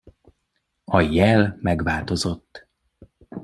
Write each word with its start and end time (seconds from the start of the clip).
A 0.85 1.01
jel 1.01 1.57
megváltozott. 1.61 2.67